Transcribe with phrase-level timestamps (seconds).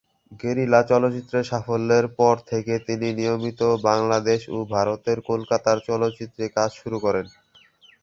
[0.41, 6.97] Guerrilla চলচ্চিত্রের সাফল্যের পর থেকে তিনি নিয়মিত বাংলাদেশ ও ভারতের কলকাতার চলচ্চিত্রে কাজ করা শুরু
[7.05, 7.25] করেন।